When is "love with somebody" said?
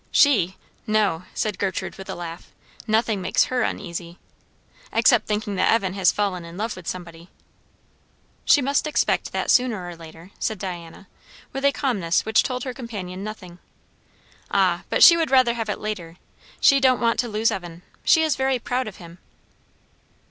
6.57-7.29